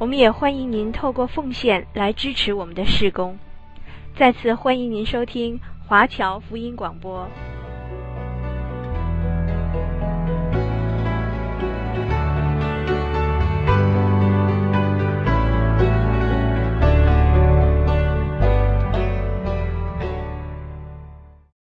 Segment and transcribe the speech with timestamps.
[0.00, 3.36] 我们也欢迎您透过奉献来支持我们的事工。
[4.16, 7.28] 再次欢迎您收听华侨福音广播。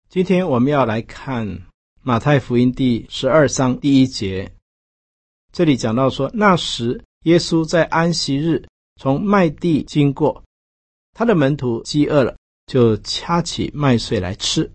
[0.08, 1.62] 今天我们要来看
[2.04, 4.52] 马太福音第十二章第一节，
[5.52, 7.04] 这里讲到说，那时。
[7.24, 10.44] 耶稣在安息日从麦地经过，
[11.14, 14.72] 他的门徒饥饿了，就掐起麦穗来吃。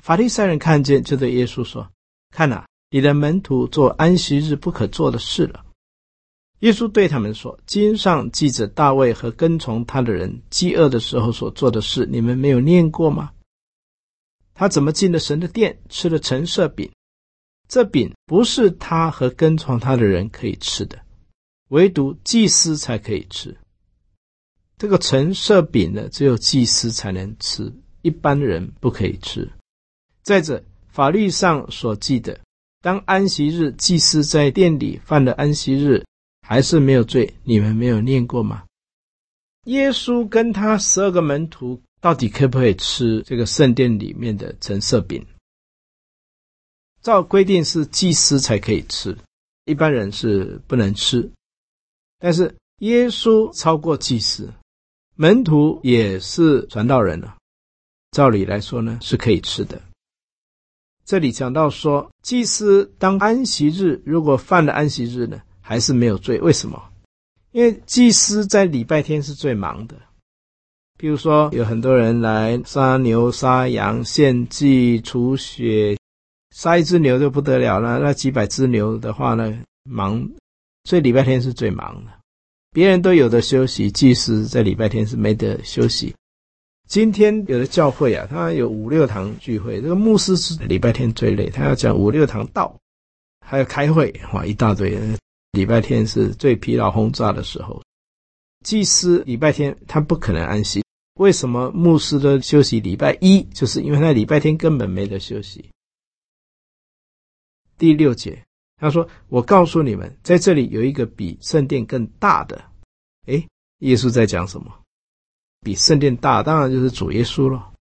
[0.00, 1.90] 法利赛人看见，就对耶稣说
[2.30, 5.64] ：“看哪，你的门徒做安息日不可做的事了。”
[6.60, 13.32] 耶稣对他们说：“经上记着大卫和跟从他的人饥饿的时候所做的事，你们没有念过吗？
[14.54, 16.90] 他怎么进了神的殿，吃了陈设饼？
[17.68, 20.98] 这饼不是他和跟从他的人可以吃的。”
[21.68, 23.56] 唯独祭司才可以吃
[24.76, 29.50] 这个陈设饼呢，只有祭司才能吃，一般人不可以吃。
[30.22, 32.40] 再者，法律上所记的，
[32.82, 36.04] 当安息日祭司在殿里犯了安息日，
[36.42, 37.34] 还是没有罪。
[37.44, 38.64] 你们没有念过吗？
[39.66, 45.24] 耶稣跟他十二个门徒到底可不可以吃这个圣殿里面的陈设饼？
[47.00, 49.16] 照规定是祭司才可以吃，
[49.64, 51.30] 一般人是不能吃。
[52.24, 54.50] 但是耶稣超过祭司，
[55.14, 57.36] 门徒也是传道人了，
[58.12, 59.78] 照理来说呢，是可以吃的。
[61.04, 66.40] 这里讲到说，祭司当安息日如果犯了安息日呢，还是没有罪。
[66.40, 66.82] 为什么？
[67.52, 69.94] 因为祭司在礼拜天是最忙的。
[70.96, 75.94] 比如说，有很多人来杀牛、杀羊、献祭、除血，
[76.56, 77.98] 杀一只牛就不得了了。
[77.98, 80.26] 那几百只牛的话呢，忙。
[80.86, 82.10] 所以礼拜天是最忙的，
[82.74, 86.12] 别人都有的休息，祭司在礼拜天是没得休息。
[86.88, 92.76] 今天有的教会啊，他有五六堂聚会，这个牧师是礼拜天最累，他要讲五六堂道，
[93.46, 94.98] 还要开会，哇，一大堆。
[95.52, 97.80] 礼拜天是最疲劳轰炸的时候。
[98.64, 100.82] 祭司礼拜天他不可能安息，
[101.14, 103.40] 为什么牧师都休息礼拜一？
[103.54, 105.64] 就是因为他礼拜天根本没得休息。
[107.78, 108.42] 第六节。
[108.76, 112.62] 他说：“我告诉你们，在这里有一个比圣殿更大的。”
[113.26, 113.48] 诶，
[113.78, 114.70] 耶稣在讲什么？
[115.60, 117.72] 比圣殿大，当然就是主耶稣了。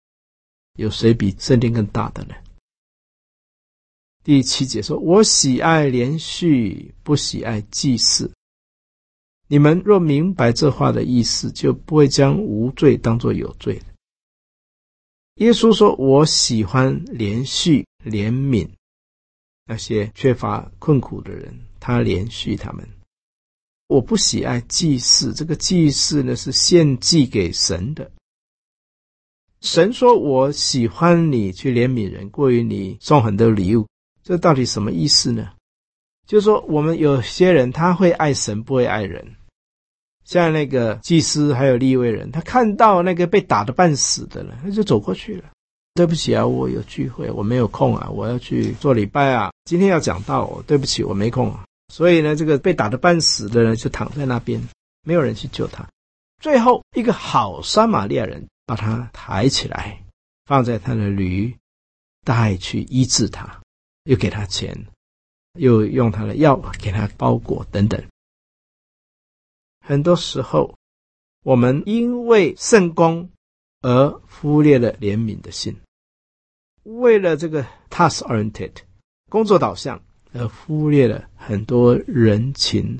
[0.78, 2.34] 有谁比圣殿更大的呢？
[4.22, 8.30] 第七节说：“我喜爱怜恤，不喜爱祭祀。
[9.48, 13.82] 你们若明白这话的意思，就不会将无罪当作有罪。”
[15.36, 18.68] 耶稣说：“我喜欢怜恤，怜悯。”
[19.64, 22.86] 那些缺乏困苦的人，他怜恤他们。
[23.88, 28.10] 我不喜爱祭祀，这个祭祀呢是献祭给神的。
[29.60, 33.86] 神说：“我喜欢你去怜悯人，过于你送很多礼物。”
[34.24, 35.52] 这到底什么意思呢？
[36.26, 39.36] 就是说，我们有些人他会爱神，不会爱人。
[40.24, 45.50] 像那个祭司还有利未人，他看到那个被打得半死的了，他就走过去了。
[45.94, 49.52] 对不起啊，我有聚会，我没有空啊，我要去做礼拜啊。
[49.66, 51.66] 今天要讲道，对不起，我没空啊。
[51.88, 54.66] 所以呢，这个被打得半死的人就躺在那边，
[55.02, 55.86] 没有人去救他。
[56.40, 60.02] 最后，一个好撒玛利亚人把他抬起来，
[60.46, 61.54] 放在他的驴，
[62.24, 63.60] 带去医治他，
[64.04, 64.86] 又给他钱，
[65.58, 68.02] 又用他的药给他包裹等等。
[69.80, 70.74] 很多时候，
[71.44, 73.28] 我们因为圣工。
[73.84, 75.76] 而忽略了怜悯的心，
[76.84, 78.72] 为了这个 task-oriented
[79.28, 80.00] 工作导向，
[80.32, 82.98] 而忽略了很多人情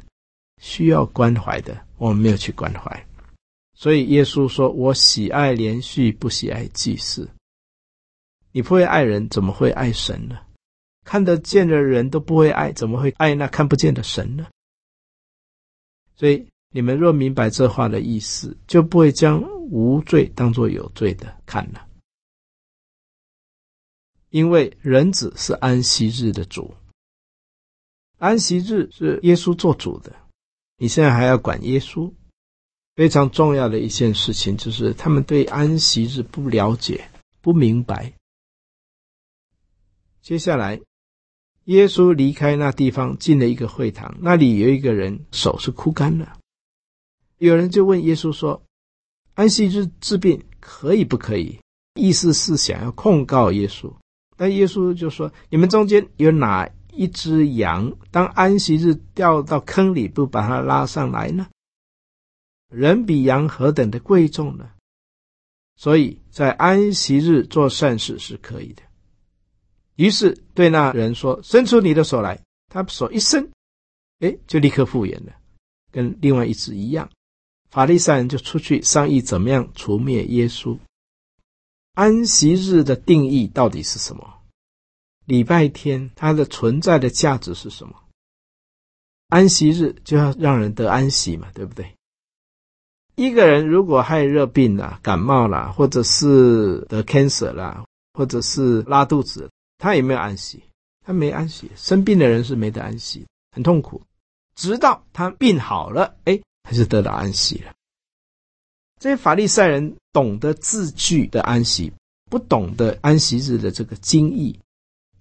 [0.61, 3.06] 需要关怀的，我们没有去关怀。
[3.75, 7.29] 所以耶稣说：“我喜爱连续，不喜爱祭祀。”
[8.52, 10.38] 你不会爱人，怎么会爱神呢？
[11.05, 14.46] 看得见的人都不会爱，怎么会爱那看不见的神呢？
[16.17, 16.46] 所以。
[16.75, 21.87] 你们若明白这话的意思，就不会将无罪当作有罪的看了。
[24.32, 26.75] 因为人子是安息日的主，
[28.17, 30.17] 安息日是耶稣做主的，
[30.79, 32.11] 你现在还要管耶稣？
[32.94, 37.11] 非常重要的一件事情，就是他们对安息日不了解、
[37.43, 38.14] 不明白。
[40.23, 40.81] 接下来，
[41.64, 46.38] 耶稣离开那地方，进了一个会堂，那里有一个人手是枯干了。
[47.37, 48.62] 有人就问耶稣说
[49.34, 51.61] ：“安息日治病可以不可以？”
[52.00, 53.94] 意思是想要控告耶稣。
[54.37, 61.49] 但耶稣就说：“你们中间有哪一只羊，当安息日掉到坑里，不把它拉上来呢？
[62.69, 64.70] 人比羊何等的贵重呢？
[65.76, 68.82] 所以在安息日做善事是可以的。”
[69.96, 72.40] 于是对那人说：“伸出你的手来。”
[72.73, 73.50] 他手一伸，
[74.20, 75.32] 哎，就立刻复原了，
[75.90, 77.11] 跟另外一只一样。
[77.70, 80.79] 法利赛人就出去商议怎么样除灭耶稣。
[81.94, 84.38] 安息日的定义到底是什么？
[85.26, 87.94] 礼拜天它的存在的价值是什么？
[89.28, 91.94] 安息日就要让人得安息嘛，对不对？
[93.14, 97.84] 一个人如果害热病了、感冒了，或者是得 cancer 了，
[98.14, 99.50] 或者是拉肚子。
[99.76, 100.62] 他有没有安息？
[101.04, 101.70] 他没安息。
[101.76, 104.00] 生病的人是没得安息，很痛苦。
[104.54, 107.74] 直到他病好了，哎，他就得到安息了。
[108.98, 111.92] 这些法利赛人懂得字句的安息，
[112.30, 114.58] 不懂得安息日的这个经义，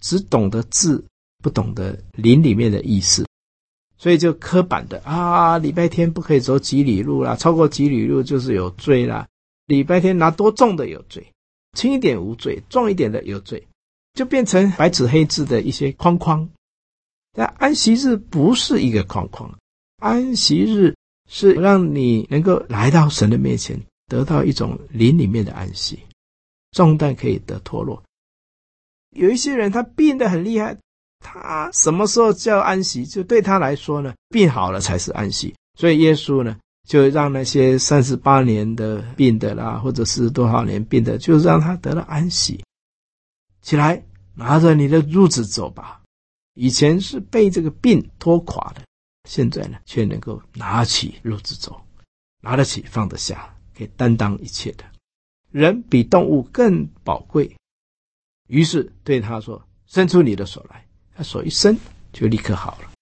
[0.00, 1.04] 只懂得字，
[1.42, 3.26] 不懂得灵里面的意思，
[3.98, 9.26] 所以就刻板的啊，礼拜天不可以走几里路啦，超过几里路就是有罪啦。
[9.66, 11.26] 礼拜天拿多重的有罪，
[11.76, 13.66] 轻一点无罪，重一点的有罪。
[14.14, 16.46] 就变成白纸黑字的一些框框，
[17.32, 19.58] 但安息日不是一个框框，
[20.02, 20.94] 安息日
[21.30, 23.80] 是让你能够来到神的面前，
[24.12, 25.98] 得到一种灵里面的安息，
[26.72, 28.02] 重担可以得脱落。
[29.16, 30.76] 有一些人他病得很厉害，
[31.20, 33.06] 他什么时候叫安息？
[33.06, 35.54] 就对他来说呢，病好了才是安息。
[35.78, 42.62] 所以耶稣呢，就让那些三十八年的病的啦，或者是多少年病的，就让他得了安息。
[43.62, 44.04] 起来，
[44.34, 46.02] 拿着你的褥子走吧。
[46.52, 48.82] 以前是被这个病拖垮的，
[49.26, 51.80] 现在呢，却能够拿起褥子走，
[52.42, 54.84] 拿得起，放得下，可以担当一切的。
[55.50, 57.54] 人比动物更宝贵。
[58.48, 61.76] 于是对他说：“伸出你的手来。”他手一伸，
[62.12, 62.92] 就立刻好了。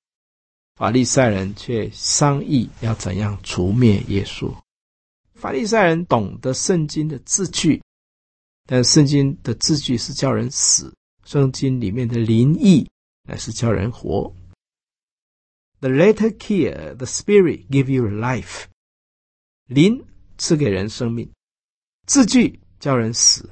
[0.77, 4.53] 法利赛人却商议要怎样除灭耶稣。
[5.35, 7.83] 法利赛人懂得圣经的字句。
[8.67, 10.95] 但圣经的字句是叫人死，
[11.25, 12.89] 圣经里面的灵意
[13.29, 14.33] 乃是叫人活。
[15.81, 18.67] The letter kill, the spirit give you life。
[19.67, 20.05] 灵
[20.41, 21.31] 赐给人生命，
[22.07, 23.49] 字句叫人死。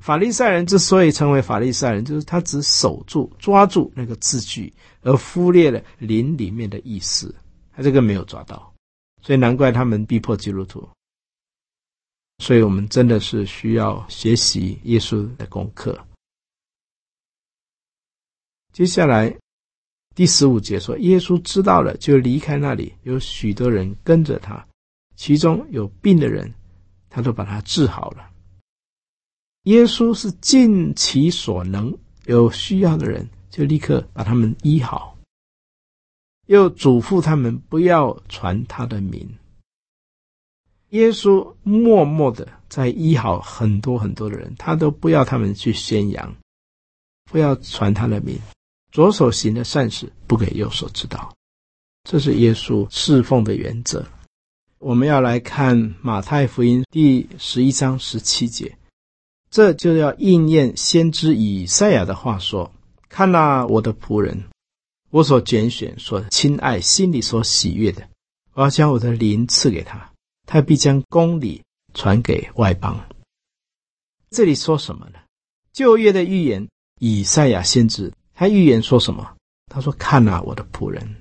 [0.00, 4.70] 法利赛人之所以成为法利赛人，就是他只守住、抓住那个字句，
[5.02, 7.32] 而忽略了灵里面的意思。
[7.72, 8.74] 他这个没有抓到，
[9.22, 10.86] 所以难怪他们逼迫基督徒。
[12.38, 15.96] 所以我们真的是需要学习耶稣的功课。
[18.72, 19.34] 接下来
[20.14, 24.65] 第十五节说，耶稣知道了，就离开那里，有许多人跟着他，
[25.16, 26.54] 其中有病的人，
[27.08, 28.30] 他都把他治好了。
[29.62, 31.96] 耶稣是尽其所能，
[32.26, 35.18] 有需要的人就立刻把他们医好，
[36.46, 39.28] 又嘱咐他们不要传他的名。
[40.90, 46.36] 耶稣默默的在医好很多很多的人，他都不要他们去宣扬，
[47.24, 48.38] 不要传他的名。
[48.92, 51.34] 左手行的善事，不给右手知道，
[52.04, 54.06] 这是耶稣侍奉的原则。
[54.78, 58.76] 我们要来看马太福音第十一章十七节，
[59.50, 62.70] 这就要应验先知以赛亚的话说
[63.08, 64.44] ：“看呐，我的仆人，
[65.10, 68.06] 我所拣选、所亲爱、心里所喜悦的，
[68.52, 70.12] 我要将我的灵赐给他。”
[70.44, 71.62] 他必将公理
[71.94, 73.02] 传给外邦。
[74.30, 75.18] 这里说什么呢？
[75.72, 76.68] 旧约的预言，
[77.00, 79.36] 以赛亚先知，他预言说什么？
[79.72, 81.16] 他说：“看啊，我的仆人，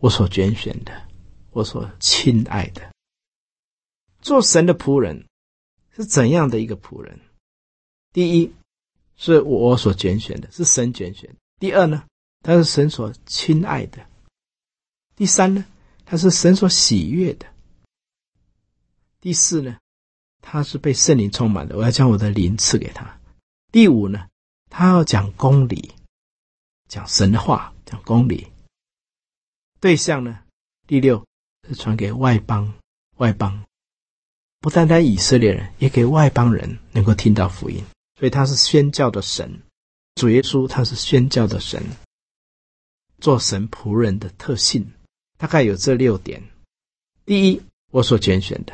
[0.00, 0.92] 我所拣选的，
[1.50, 2.92] 我所亲爱的，
[4.20, 5.26] 做神的仆人
[5.96, 7.18] 是怎样的一个仆人？
[8.12, 8.52] 第一，
[9.16, 12.06] 是我所拣选的，是神拣选；第二呢，
[12.40, 14.00] 他是神所亲爱的；
[15.16, 15.64] 第三呢，
[16.04, 17.46] 他是神所喜悦的。”
[19.20, 19.78] 第四呢，
[20.40, 23.20] 他是被圣灵充满的，我要将我的灵赐给他。
[23.70, 24.28] 第五呢，
[24.70, 25.92] 他要讲公理，
[26.88, 28.50] 讲神的话，讲公理。
[29.78, 30.42] 对象呢，
[30.86, 31.26] 第六
[31.70, 32.74] 是传给外邦，
[33.18, 33.64] 外邦
[34.58, 37.80] 不单单以色列人，也给外邦人能够听到福音。
[38.18, 39.62] 所以他是宣教的神，
[40.16, 41.80] 主耶稣他是宣教的神，
[43.20, 44.92] 做神仆人的特性
[45.38, 46.42] 大概有这六点。
[47.24, 47.62] 第一。
[47.92, 48.72] 我所拣选的。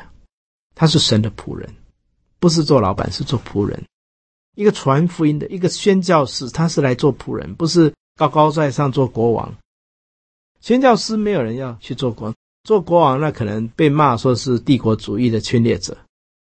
[0.75, 1.75] 他是神的仆人，
[2.39, 3.83] 不是做老板，是做仆人。
[4.55, 9.57] 一个传福音的，一个宣教士，他是来做仆人，不是高高在上做国王。
[10.61, 12.35] 宣教师没有人要去做国王，
[12.67, 15.97] 做国王那可能被骂说是帝国主义的侵略者。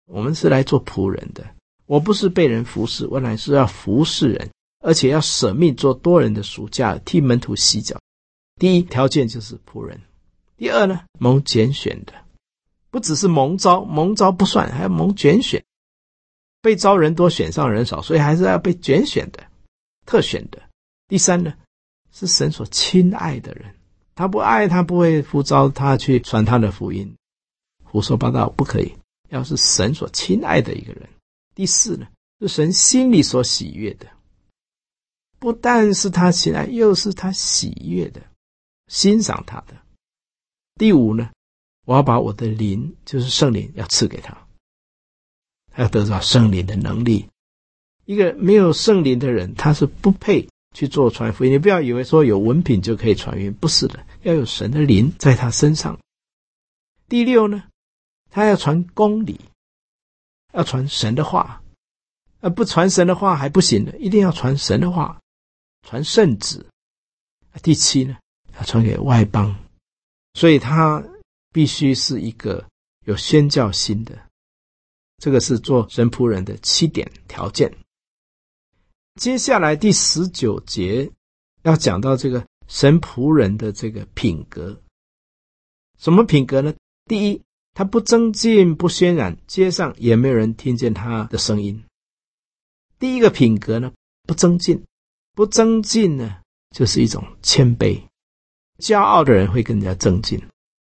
[0.07, 1.47] 我们是来做仆人的。
[1.87, 7.97] 我不是被人服侍，我乃是要服侍人，而且要舍命做多人的暑假，替门徒洗脚。
[8.57, 10.01] 第一条件就是仆人。
[10.57, 12.13] 第二呢，蒙拣选的，
[12.91, 15.63] 不只是蒙招，蒙招不算，还要蒙拣选。
[16.61, 19.45] 被招人多，选上人少，所以还是要被拣选的、
[20.05, 20.61] 特选的。
[21.07, 21.55] 第三呢，
[22.11, 23.76] 是神所亲爱的人，
[24.17, 27.15] 他不爱他不会呼召他去传他的福音，
[27.85, 28.93] 胡说八道不可以。
[29.29, 31.09] 要是神所亲爱的一个人。
[31.55, 32.09] 第四呢，
[32.41, 34.07] 是神心里所喜悦的，
[35.39, 38.23] 不但是他喜爱，又是他喜悦的，
[38.89, 39.77] 欣赏他的。
[40.77, 41.31] 第五呢，
[41.85, 44.37] 我要把我的灵，就是圣灵，要赐给他。
[45.77, 47.29] 要得到圣灵的能力，
[48.07, 51.53] 一个没有圣灵的人，他是不配去做传福音。
[51.53, 55.99] 你不要以为说有文凭就可以传福音，不是的，要有神的灵在他身上。
[57.09, 57.65] 第六呢，
[58.31, 59.41] 他要传公理，
[60.53, 61.63] 要传神的话，
[62.41, 65.19] 而不传神的话还不行的，一定要传神的话，
[65.89, 66.67] 传圣旨。
[67.63, 68.19] 第七呢，
[68.59, 69.57] 要传给外邦，
[70.35, 71.03] 所以他
[71.55, 72.63] 必须是一个
[73.07, 74.19] 有宣教心的。
[75.17, 77.75] 这个是做神仆人的七点条件。
[79.17, 81.11] 接下来第十九节
[81.63, 84.79] 要讲到这个神仆人的这个品格。
[85.99, 86.75] 什么品格呢？
[87.07, 87.43] 第一，
[87.73, 91.83] 他不增进，不渲染，街上也没有人听见他的声音。
[92.99, 93.91] 第一个品格呢，
[94.25, 94.85] 不增进，
[95.33, 97.99] 不增进呢，就是一种谦卑。
[98.79, 100.47] 骄傲的人会跟人家争竞，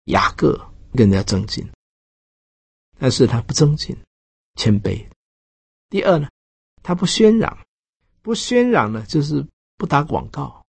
[0.06, 0.56] 雅各
[0.92, 1.68] 跟人家争竞，
[2.98, 3.96] 但是他不增进。
[4.56, 5.06] 谦卑。
[5.88, 6.28] 第二呢，
[6.82, 7.56] 他不喧嚷，
[8.28, 9.42] 不喧嚷呢，就是
[9.78, 10.62] 不打广告。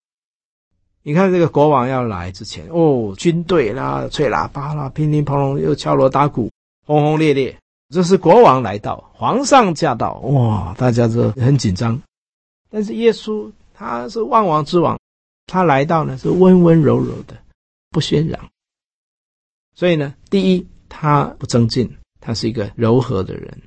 [1.03, 6.49] 你看这个国王要来之前，哦，军队啦，吹喇叭啦，乒乒乓乓，又敲锣打鼓，
[6.85, 7.53] 轰轰烈烈。
[7.89, 12.01] 这是国王来到，皇上驾到，哇，大家都很紧张。
[12.69, 14.97] 但是耶稣他是万王之王，
[15.45, 17.37] 他来到呢是温温柔柔的，
[17.89, 18.49] 不喧嚷。
[19.75, 23.61] 所以呢，第一，他不争竞，他是一个柔和的人。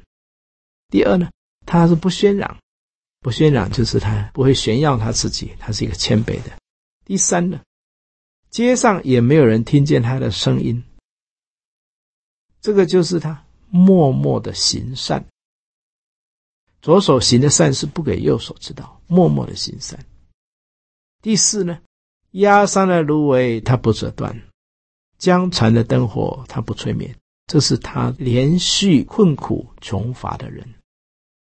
[0.88, 1.28] 第二呢，
[1.66, 2.56] 他是不喧嚷，
[3.22, 6.50] 不渲染就是他不会炫耀他自己，他是一个谦卑的。
[7.04, 7.60] 第三呢，
[8.50, 10.82] 街上也没有人听见他的声音，
[12.60, 15.24] 这个就是他默默的行善，
[16.80, 20.04] 左手行的善是不给右手知道，默默的行善。
[21.22, 21.78] 第四呢，
[22.32, 24.42] 压伤的芦苇他不折断，
[25.16, 27.14] 江船的灯火他不吹灭，
[27.46, 30.68] 这是他连续困苦穷乏的人。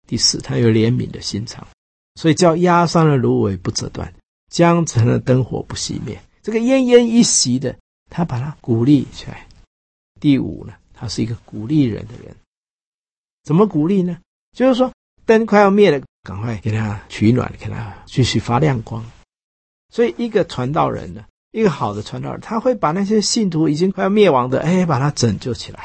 [0.08, 1.64] 第四，他有怜悯的心肠，
[2.14, 4.12] 所以叫压伤的芦苇不折断，
[4.50, 6.18] 将残的灯火不熄灭。
[6.42, 7.76] 这个奄奄一息的，
[8.10, 9.46] 他把他鼓励起来。
[10.18, 12.34] 第五呢，他是一个鼓励人的人。
[13.44, 14.18] 怎么鼓励呢？
[14.56, 14.90] 就是说
[15.26, 19.04] 灯快要灭了，赶快给他取暖，给他继续发亮光。
[19.92, 25.80] 所以一个传道人呢，一个好的传道人，他会把那些信徒已经快要灭亡的，哎，把他拯救起来；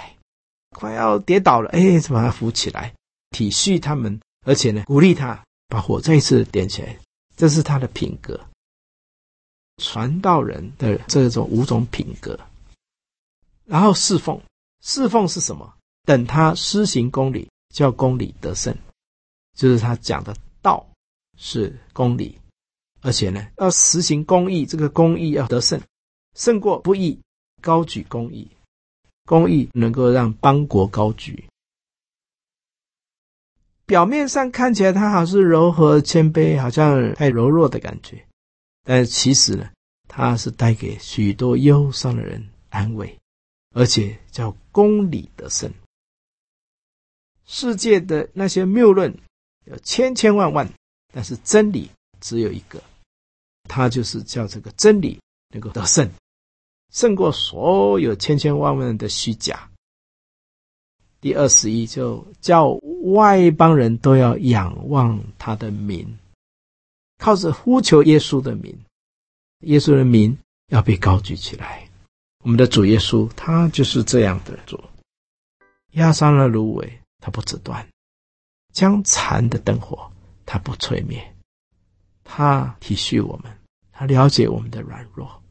[0.71, 2.93] 快要跌倒了，哎，就把他扶起来。
[3.33, 6.97] 体恤他们，而且呢，鼓励他把火再一次点起来，
[7.35, 8.39] 这是他的品格。
[9.77, 12.39] 传道人的这种五种品格，
[13.65, 14.39] 然后侍奉，
[14.81, 15.73] 侍奉是什么？
[16.03, 18.77] 等他施行公理，叫公理得胜，
[19.57, 20.85] 就是他讲的道
[21.39, 22.37] 是公理，
[23.01, 25.81] 而且呢，要实行公义，这个公义要得胜，
[26.35, 27.19] 胜过不义，
[27.59, 28.47] 高举公义，
[29.25, 31.43] 公义能够让邦国高举。
[33.93, 38.25] 表面上看起来他好像柔和谦卑，好像太柔弱的感觉，
[38.83, 39.69] 但其实呢，
[40.07, 43.15] 他是带给许多忧伤的人安慰，
[43.75, 45.71] 而且叫公理得胜。
[47.45, 49.15] 世界的那些谬论
[49.65, 50.67] 有千千万万，
[51.13, 51.87] 但是真理
[52.19, 52.81] 只有一个，
[53.69, 55.19] 他就是叫这个真理
[55.49, 56.09] 能够得胜，
[56.91, 59.69] 胜过所有千千万万的虚假。
[61.23, 62.71] 第二十一就叫
[63.15, 66.19] 外邦人都要仰望他的名，
[67.17, 68.77] 靠着呼求耶稣的名，
[69.61, 70.37] 耶稣的名
[70.67, 71.87] 要被高举起来。
[72.43, 74.77] 我们的主耶稣他就是这样的主，
[75.91, 77.81] 压伤了芦苇，他不折断；
[78.73, 80.11] 将残的灯火，
[80.45, 81.25] 他不吹灭。
[82.25, 83.49] 他体恤我们，
[83.93, 85.41] 他了解我们的软弱，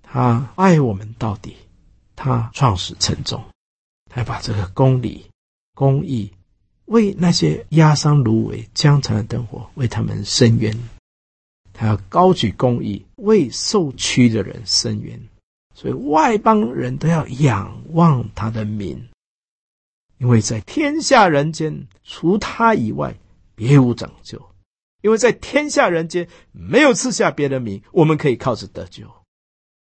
[0.00, 1.56] 他爱我们到底。
[2.14, 3.42] 他创始成终，
[4.10, 5.24] 他把这个公理、
[5.74, 6.30] 公义，
[6.86, 10.76] 为那些压伤芦苇、将残的灯火，为他们伸冤。
[11.72, 15.18] 他要高举公义，为受屈的人伸冤。
[15.74, 19.08] 所以外邦人都要仰望他的名，
[20.18, 23.14] 因为在天下人间，除他以外，
[23.54, 24.44] 别无拯救。
[25.00, 29.06] 因为在天下人间，没有赐下别的名，我们可以靠着得救。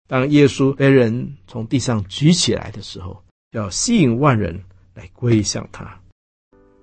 [0.07, 4.63] 当耶稣被人从地上举起来的时候，要吸引万人
[4.94, 6.00] 来归向他。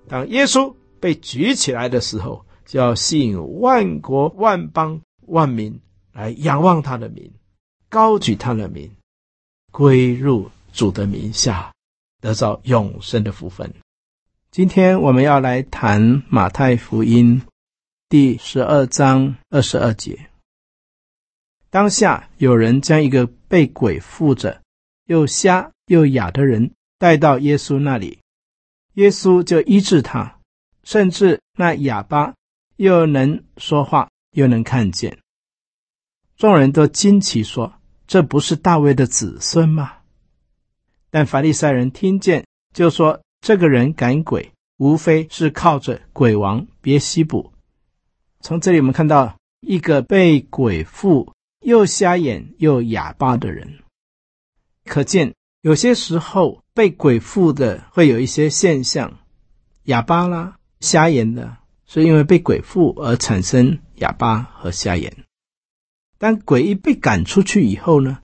[0.07, 5.79] 当耶稣被举起来的时候，就要吸引万国万邦万民
[6.11, 7.31] 来仰望他的名，
[7.89, 8.91] 高举他的名，
[9.71, 11.73] 归入主的名下，
[12.21, 13.73] 得到永生的福分。
[14.51, 17.41] 今天我们要来谈马太福音
[18.09, 20.29] 第十二章二十二节。
[21.69, 24.61] 当下有人将一个被鬼附着、
[25.07, 28.19] 又瞎又哑的人带到耶稣那里，
[28.93, 30.39] 耶稣就医治他，
[30.83, 32.33] 甚至那哑巴
[32.77, 35.17] 又能说话，又能看见。
[36.37, 37.73] 众人都惊奇说
[38.05, 39.93] ：“这不是大卫的子孙吗？”
[41.09, 47.51] 但法利赛人听见，就说：“这个人赶鬼，无非是靠着鬼王别西卜。”
[48.41, 51.33] 从这里我们看到一个被鬼附。
[51.61, 53.79] 又瞎眼又哑巴的人，
[54.87, 59.19] 可见有些时候被鬼附的会有一些现象，
[59.83, 65.25] 哑巴啦、瞎眼的，是因为被鬼附而产生哑巴和瞎眼。
[66.17, 68.19] 当鬼一被赶出去以后呢，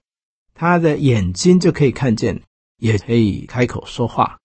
[0.55, 2.41] 他的眼睛就可以看见，
[2.77, 4.39] 也可以开口说话。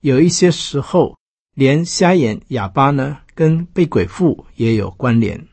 [0.00, 1.16] 有一些时候，
[1.54, 5.46] 连瞎眼、哑巴呢，跟被鬼附也有关联。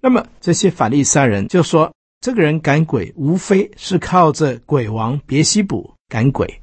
[0.00, 1.94] 那么这些法利赛人就说
[2.24, 6.62] ：“这个人赶鬼，无非是靠着鬼王别西卜赶鬼。”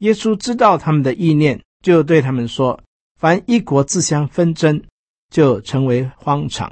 [0.00, 2.82] 耶稣知道他们的意念，就对他们说
[3.20, 4.82] ：“凡一国自相纷争，
[5.28, 6.70] 就成为荒场；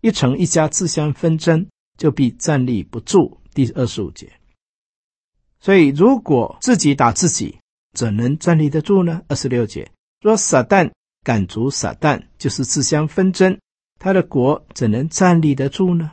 [0.00, 1.66] 一城一家自相纷争，
[1.98, 4.30] 就必站立不住。”第二十五节。
[5.58, 7.58] 所以，如果自己打自己，
[7.92, 9.22] 怎能站立得住呢？
[9.26, 9.90] 二十六节
[10.22, 10.92] ：“若撒旦
[11.24, 13.58] 赶逐撒旦，就是自相纷争。”
[13.98, 16.12] 他的国怎能站立得住呢？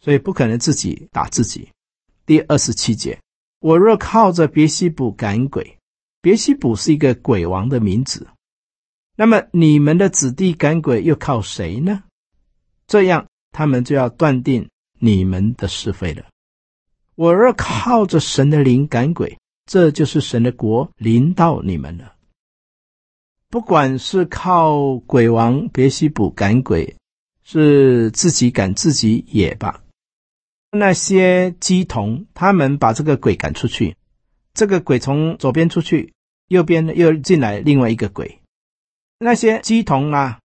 [0.00, 1.68] 所以不可能自己打自己。
[2.26, 3.18] 第二十七节，
[3.60, 5.78] 我若靠着别西卜赶鬼，
[6.20, 8.26] 别西卜是一个鬼王的名字。
[9.16, 12.04] 那么你们的子弟赶鬼又靠谁呢？
[12.86, 16.24] 这样他们就要断定你们的是非了。
[17.16, 22.14] 我若靠着神的灵赶鬼，这就是神的国临到你们了。
[23.50, 26.94] 不管是靠鬼王别西卜赶鬼，
[27.42, 29.82] 是自己赶自己也罢。
[30.70, 33.96] 那些乩童，他们把这个鬼赶出去，
[34.52, 36.12] 这个鬼从左边出去，
[36.48, 38.40] 右边又进来另外一个鬼。
[39.18, 40.38] 那些乩童啊，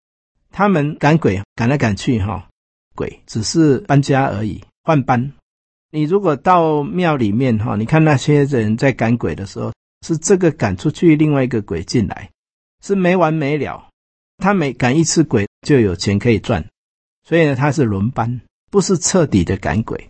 [0.52, 2.48] 他们赶鬼赶来赶去，哈，
[2.96, 5.34] 鬼只是搬家而已，换班。
[5.90, 9.74] 你如果到庙里面，哈，你看那些人在赶鬼的时候，
[10.06, 12.30] 是这个赶出去，另外一个鬼进来。
[12.84, 13.90] 是没完没了，
[14.38, 16.66] 他每赶一次鬼就有钱可以赚，
[17.24, 20.10] 所以呢，他是轮班，不是彻底的赶鬼。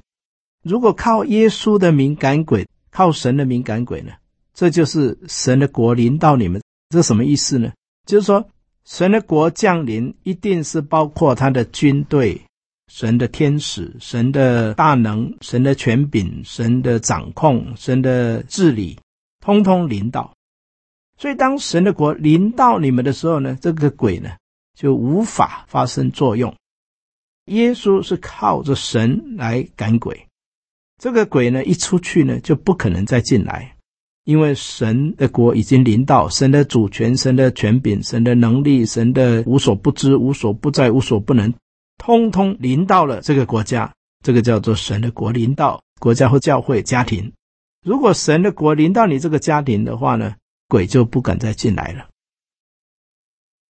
[0.64, 4.12] 如果靠耶稣的名赶鬼，靠神的名赶鬼呢？
[4.54, 7.72] 这就是神的国临到你们，这什么意思呢？
[8.06, 8.48] 就是说，
[8.86, 12.42] 神的国降临，一定是包括他的军队、
[12.88, 19.00] 神的天使、神的大能、神的权柄、神的掌控、神的治理，
[19.40, 20.34] 通通临到。
[21.18, 24.32] 所以，当神的国临到你们的时候呢，这个鬼呢
[24.76, 26.56] 就无法发生作用。
[27.46, 30.28] 耶稣是靠着神来赶鬼，
[31.02, 33.76] 这个鬼呢一出去呢就不可能再进来，
[34.24, 41.52] 因为神的国已经临到，神的主权、神的权柄、神的能力、神的无所不知、无所不在、无所不能，
[41.98, 43.92] 通通临到了这个国家。
[44.24, 47.34] 这个叫做神的国临到国家或教会家庭。
[47.84, 50.36] 如果神的国临到你这个家庭的话呢，
[50.68, 52.06] 鬼就不敢再进来了。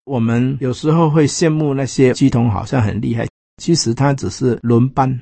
[0.04, 5.22] 我们有时候会羡慕那些乩童，好像很厉害，其实他只是轮班。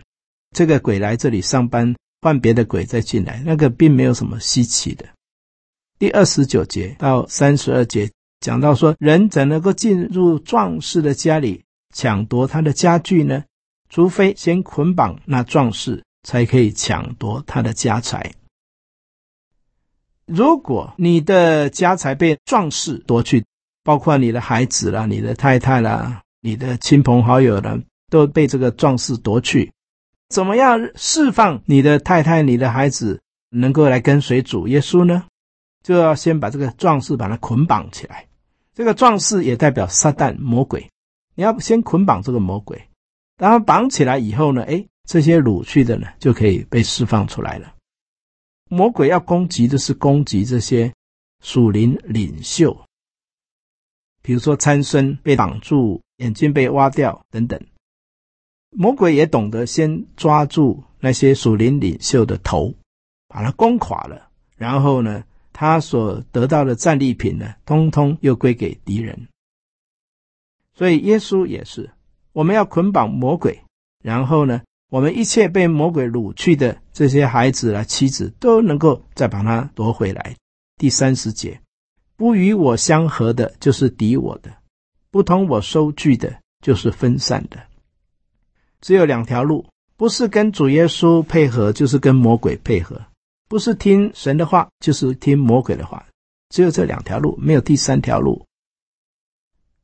[0.56, 5.06] 这个鬼来这里上班，换别的鬼再进来，那个并没有什么稀奇的。
[5.98, 8.10] 第二十九节到三十二节
[8.40, 13.44] 讲到说，人怎能够进入壮士的家里抢夺他的家具呢？
[13.90, 18.34] 除非先捆绑那壮士，才可以抢夺他的家财。
[20.26, 23.44] 如果你的家财被壮士夺去，
[23.84, 27.80] 包括你的孩子啦、你的太太啦、你的亲朋好友啦，
[28.12, 29.72] 都被这个壮士夺去，
[30.30, 35.26] 怎么样释放你的太太、你的孩子能够来跟随主耶稣呢？
[35.84, 38.28] 就要先把这个壮士把他捆绑起来。
[38.76, 40.88] 这个壮士也代表撒旦魔鬼，
[41.36, 42.88] 你要先捆绑这个魔鬼，
[43.38, 47.74] 然后绑起来以后呢，哎，这些掳去的呢就可以被释放出来了。
[48.70, 50.94] 魔鬼要攻击的是攻击这些
[51.44, 52.86] 属灵领袖，
[54.22, 57.60] 比如说参孙被绑住，眼睛被挖掉等等。
[58.72, 62.76] 魔鬼也懂得先抓住那些属灵领袖的头，
[63.28, 69.28] 把他攻垮了，然后呢，他所得到的战利品呢，通通又归给敌人。
[70.76, 71.90] 所以耶稣也是，
[72.32, 73.60] 我们要捆绑魔鬼，
[74.04, 80.36] 然后呢，我们一切被魔鬼掳去的这些孩子啊、妻子，都能够再把他夺回来。
[80.78, 81.60] 第三十节，
[82.16, 84.52] 不与我相合的，就是敌我的；
[85.12, 87.69] 不同我收据的，就是分散的。
[88.82, 89.66] 只有两条路，
[89.98, 92.96] 不是跟主耶稣配合，就是跟魔鬼配合；
[93.48, 96.06] 不是听神的话，就是听魔鬼的话。
[96.50, 98.46] 只有这两条路，没有第三条路。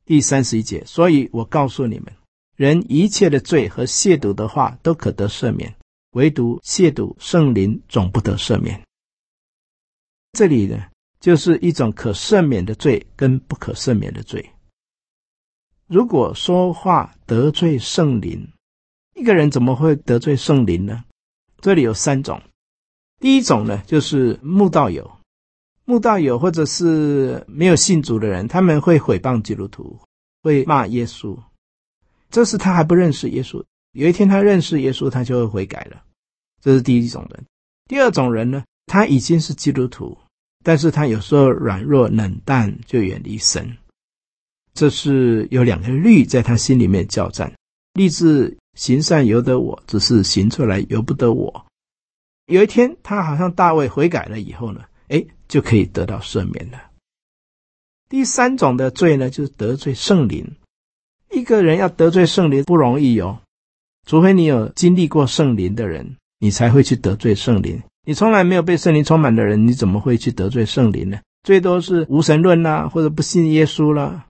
[0.04, 2.12] 第三十一节，所以我告诉你们，
[2.56, 5.74] 人一切的罪和亵渎的话都可得赦免，
[6.12, 8.82] 唯独亵渎圣灵总不得赦免。
[10.32, 10.86] 这里呢，
[11.20, 14.50] 就是一种可赦免的罪跟不可赦免的罪。
[15.86, 18.48] 如果说话得罪圣灵，
[19.16, 21.02] 一个人怎么会得罪圣灵呢？
[21.62, 22.40] 这里有三种。
[23.18, 25.10] 第一种呢，就是慕道友，
[25.86, 29.98] 慕道友或者是没有信主的人，他们会诽谤基督徒，
[30.42, 31.34] 会骂耶稣。
[32.30, 33.64] 这是他还不认识耶稣。
[33.92, 36.02] 有一天他认识耶稣，他就会悔改了。
[36.60, 37.42] 这是第一种人。
[37.86, 40.18] 第二种人呢，他已经是基督徒，
[40.62, 43.78] 但是他有时候软弱冷淡，就远离神。
[44.74, 47.50] 这是有两个律在他心里面交战，
[47.94, 48.54] 立志。
[48.76, 51.66] 行善由得我，只是行出来由不得我。
[52.46, 56.80] 有一天，他好像大卫悔改了以后呢，哎，就可以得到赦免了。
[58.08, 60.54] 第三种的罪呢，就是得罪圣灵。
[61.32, 63.40] 一个人要得罪圣灵不容易哦，
[64.06, 67.82] 除非你有经历过圣灵的人，你才会去得罪圣灵。
[68.04, 71.18] 你从来没有被圣灵充满的人，你怎么会去得罪圣灵呢？
[71.42, 74.26] 最多是无神论啦，或者不信耶稣啦，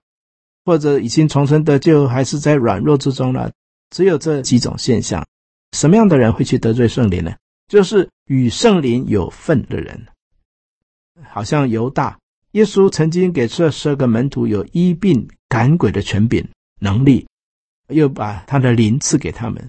[0.65, 3.51] 或者已经重生得救，还是在软弱之中了。
[3.89, 5.25] 只有这几种现象，
[5.71, 7.35] 什么样的人会去得罪圣灵呢？
[7.67, 10.07] 就是与圣灵有份的人，
[11.23, 12.17] 好像犹大，
[12.51, 16.47] 耶稣曾经给这十二个门徒有医病赶鬼的权柄
[16.79, 17.27] 能力，
[17.89, 19.67] 又把他的灵赐给他们，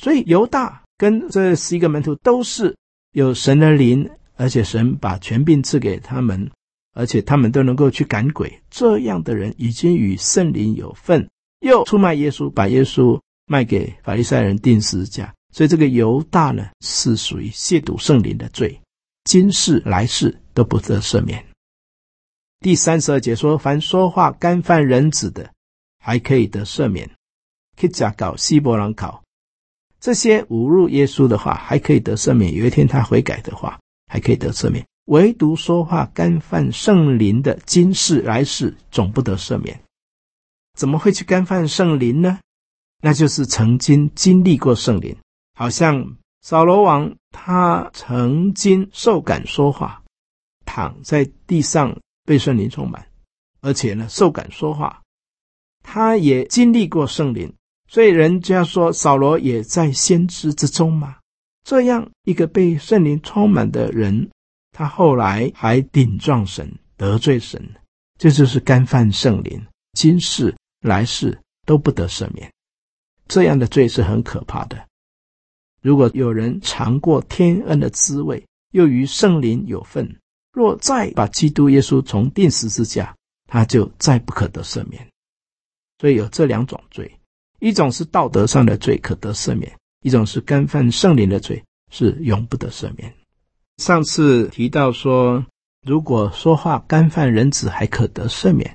[0.00, 2.74] 所以犹大跟这十一个门徒都是
[3.12, 6.50] 有神的灵，而且神把权柄赐给他们，
[6.94, 8.60] 而且他们都能够去赶鬼。
[8.70, 11.28] 这样的人已经与圣灵有份，
[11.60, 13.20] 又出卖耶稣，把耶稣。
[13.46, 18.80] 卖给法利赛人定十字架，所以这个犹大呢是属于亵渎圣灵的罪，
[19.24, 21.44] 今世来世都不得赦免。
[22.60, 25.52] 第三十二节说，凡说话干犯人子的，
[25.98, 27.08] 还可以得赦免。
[27.76, 29.22] 去甲搞希伯兰考，
[30.00, 32.54] 这些侮辱耶稣的话还可以得赦免。
[32.54, 34.84] 有一天他悔改的话，还可以得赦免。
[35.04, 39.78] 唯独说话干犯圣灵的，今世来世总不得赦免。
[40.76, 42.40] 怎么会去干犯圣灵呢？
[43.06, 45.16] 那就是曾经经历过圣灵，
[45.54, 50.02] 好像扫罗王，他曾经受感说话，
[50.64, 53.06] 躺在地上被圣灵充满，
[53.60, 55.00] 而且呢受感说话，
[55.84, 57.54] 他也经历过圣灵，
[57.88, 61.18] 所以人家说扫罗也在先知之中嘛。
[61.62, 64.28] 这样一个被圣灵充满的人，
[64.72, 67.72] 他后来还顶撞神，得罪神，
[68.18, 72.50] 这就是干犯圣灵，今世来世都不得赦免。
[73.28, 74.86] 这样的罪是很可怕的。
[75.80, 80.16] 如果有人尝过天恩的滋味，又与圣灵有份，
[80.52, 83.14] 若再把基督耶稣从钉十字架，
[83.46, 85.06] 他就再不可得赦免。
[85.98, 87.18] 所以有这两种罪：
[87.60, 89.70] 一种是道德上的罪，可得赦免；
[90.02, 91.62] 一种是干犯圣灵的罪，
[91.92, 93.14] 是永不得赦免。
[93.78, 95.46] 上次提到说，
[95.86, 98.72] 如果说话干犯人子，还可得赦免；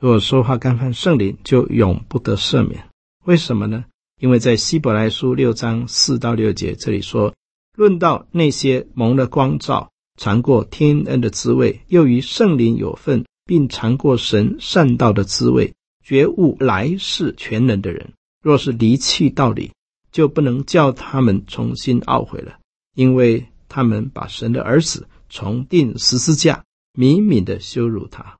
[0.00, 2.84] 如果说话干犯圣灵，就永不得赦免。
[3.24, 3.84] 为什么呢？
[4.20, 7.32] 因为在希伯来书六章四到六节这里说，
[7.76, 15.72] 论到那些蒙了光照、尝过天恩的滋味，又与圣灵有份，并尝过神善道的滋味，
[16.04, 19.70] 觉悟来世全能的人，若是离弃道理，
[20.10, 22.58] 就不能叫他们重新懊悔了，
[22.96, 28.36] 因为他们把神的儿子重定十字架，明明的羞辱他。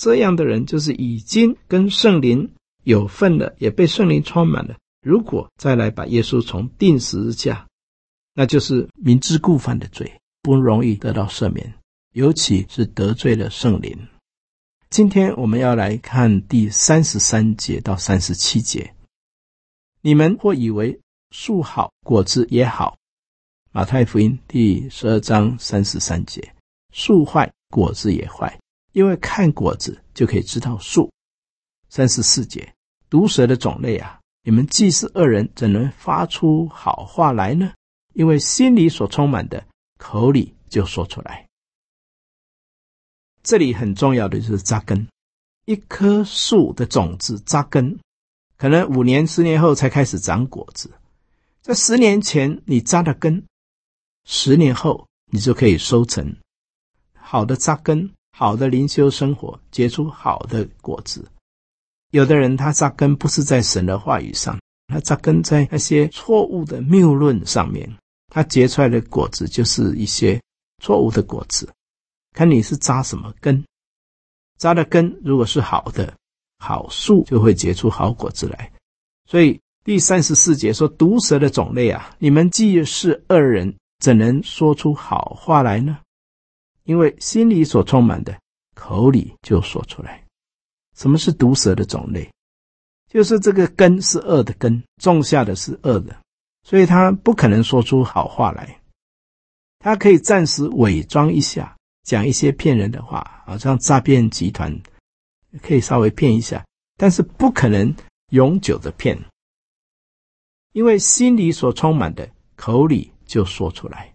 [0.00, 2.50] 这样的人就是已经跟圣灵。
[2.82, 4.76] 有份的也被圣灵充满了。
[5.02, 7.66] 如果再来把耶稣从钉十字架，
[8.34, 11.74] 那就是明知故犯的罪，不容易得到赦免，
[12.12, 14.08] 尤其是得罪了圣灵。
[14.90, 18.94] 今天我们要来看第三十三节到三十七节。
[20.02, 20.98] 你们或以为
[21.30, 22.96] 树好，果子也好。
[23.72, 26.52] 马太福音第十二章三十三节：
[26.92, 28.58] 树坏，果子也坏，
[28.92, 31.08] 因为看果子就可以知道树。
[31.90, 32.72] 三十四节：
[33.10, 37.72] 毒蛇的种类啊，你们既是恶人，怎能发出好话来呢？
[38.14, 39.66] 因为心里所充满的，
[39.98, 41.48] 口里就说出来。
[43.42, 45.08] 这里很重要的就是扎根，
[45.64, 47.98] 一棵树的种子扎根，
[48.56, 50.92] 可能五年、十年后才开始长果子。
[51.60, 53.44] 在十年前你扎的根，
[54.24, 56.36] 十年后你就可以收成。
[57.14, 61.28] 好的扎根，好的灵修生活，结出好的果子。
[62.10, 67.88] 有的人他扎根不是在神的话语上，他扎根在那些错误的谬论上面，
[68.28, 70.40] 他结出来的果子就是一些
[70.82, 71.68] 错误的果子。
[72.32, 73.64] 看你是扎什么根，
[74.58, 76.12] 扎的根如果是好的，
[76.58, 78.72] 好树就会结出好果子来。
[79.28, 85.98] 所以第三十四节说：“毒蛇的种类啊，你们既是恶人，怎能说出好话来呢？
[86.84, 88.36] 因为心里所充满的，
[88.74, 90.24] 口里就说出来。
[91.00, 92.30] 什么是毒蛇的种类？
[93.08, 96.14] 就是这个根是恶的根，种下的是恶的，
[96.62, 98.80] 所以他不可能说出好话来。
[99.78, 104.80] 他可以暂时伪装一下。”讲一些骗人的话好，像诈骗集团
[105.62, 106.64] 可以稍微骗一下，
[106.96, 107.94] 但是不可能
[108.30, 109.16] 永久的骗，
[110.72, 114.12] 因为心里所充满的，口里就说出来。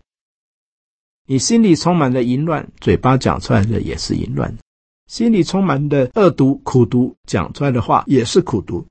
[1.28, 4.52] 你心里充满了淫乱，嘴巴讲出来的也是淫乱；
[5.08, 8.86] 心里充满的恶毒、苦毒，讲出来的话也是苦毒。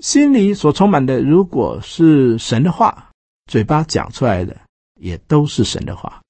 [0.00, 3.10] 心里所充满的，如果是神的话，
[3.46, 4.58] 嘴巴讲出来的
[4.98, 6.22] 也都是神的话。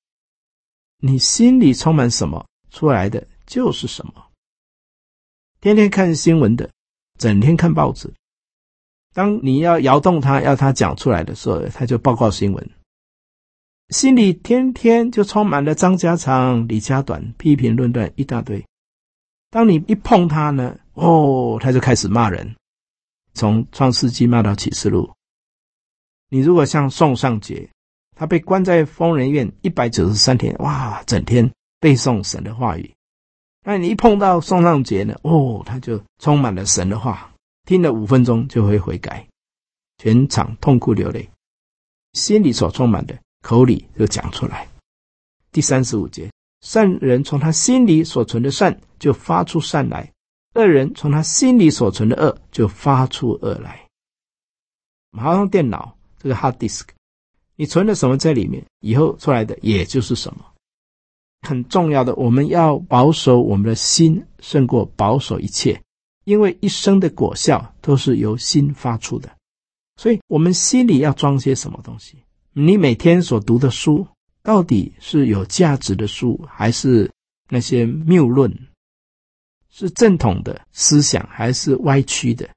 [1.03, 4.13] 你心里充满什么，出来的就是什么。
[5.61, 6.69] 天天看新闻的，
[7.19, 8.13] 整天看报纸，
[9.15, 12.71] 当你要摇动他，要他讲出来的时候，他就报告新闻。
[13.91, 18.65] 心里天天就充满了张家长、李家短，批评论断一大堆。
[19.51, 22.57] 当你一碰他呢，哦，他就开始骂人，
[23.35, 25.13] 从创世纪骂到启示录。
[26.29, 27.69] 你如果像宋尚节。
[28.17, 32.95] 他被关在疯人院一百九十三天，哇，整天背诵神的话语。
[33.65, 35.19] 那你一碰到宋尚节呢？
[35.23, 37.33] 哦，他就充满了神的话，
[37.65, 39.27] 听了五分钟就会悔改，
[39.97, 41.31] 全场痛哭流泪，
[42.13, 44.69] 心里所充满的，口里就讲出来。
[45.51, 50.13] 第三十五节，善人从他心里所存的善就发出善来，
[50.55, 53.87] 恶人从他心里所存的恶就发出恶来。
[55.19, 56.87] 好像电脑这个 hard disk。
[57.57, 60.45] 你存了什么在里面，以后出来的也就是什么。
[61.47, 65.83] 很重要的，我们要保守我们的心，胜过保守一切，
[66.25, 69.31] 因为一生的果效都是由心发出的。
[69.97, 72.19] 所以，我们心里要装些什么东西？
[72.53, 74.07] 你每天所读的书，
[74.43, 77.11] 到底是有价值的书，还是
[77.49, 78.53] 那些谬论？
[79.69, 82.49] 是正统的思想，还是歪曲的？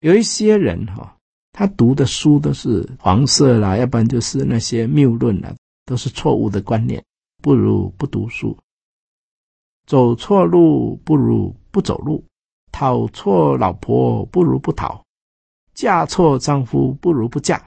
[0.00, 1.12] 有一些人哈。
[1.58, 5.56] 他读的书都是黄色啦，要不然就是那些谬论啦，
[5.86, 7.02] 都是错误的观念，
[7.42, 8.54] 不如不读书。
[9.86, 12.22] 走错路不如不走路，
[12.72, 15.02] 讨错老婆不如不讨，
[15.72, 17.64] 嫁错丈夫不如不嫁。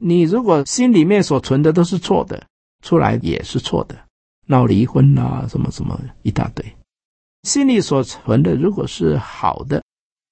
[0.00, 2.46] 你如果心里面所存的都是错的，
[2.82, 4.06] 出来也是错的，
[4.46, 6.64] 闹离婚啦，什么什么一大堆。
[7.42, 9.82] 心里所存的如果是好的，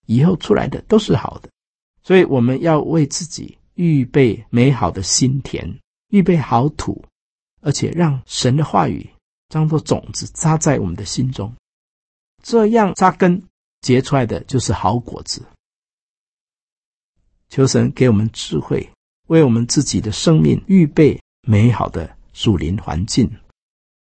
[0.07, 1.51] 以后出来的都是好的。
[2.03, 5.77] 所以我们要为自己预备美好的心田，
[6.11, 7.05] 预备好土，
[7.61, 9.11] 而且让神的话语
[9.49, 11.53] 当作种子扎在我们的心中，
[12.43, 13.43] 这样扎根
[13.81, 15.45] 结出来的就是好果子。
[17.49, 18.89] 求神给我们智慧，
[19.27, 23.31] 为我们自己的生命预备美好的属灵环境。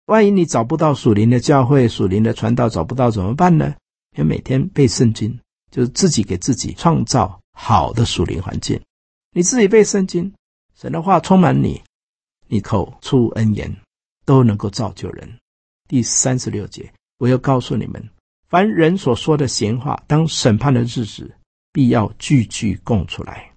[0.07, 3.75] 万一你找不到属灵的教会、属灵的传道，找不到怎么办呢？
[4.17, 5.39] 要每天背圣经，
[5.71, 7.41] 就是自己给自己创造。
[7.53, 8.81] 好的属灵环境，
[9.33, 10.33] 你自己背圣经，
[10.75, 11.83] 神的话充满你，
[12.49, 13.77] 你口出恩言，
[14.25, 15.31] 都能够造就人。
[15.87, 18.03] 第三十六节，我要告诉你们，
[18.49, 21.31] 凡人所说的闲话，当审判的日子，
[21.71, 23.50] 必要句句供出来。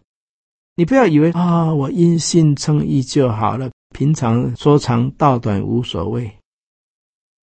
[0.75, 6.31] 你不要以为啊，我因信称义就好了，平常说长道短无所谓。